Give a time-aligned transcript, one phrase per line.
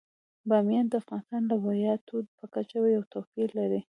[0.49, 3.81] بامیان د افغانستان د ولایاتو په کچه یو توپیر لري.